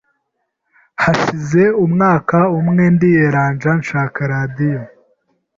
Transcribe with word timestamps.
Hashize 1.03 1.63
umwaka 1.85 2.37
umwe, 2.59 2.83
ndiyeranja 2.95 3.69
nshaka 3.81 4.19
radio 4.33 4.81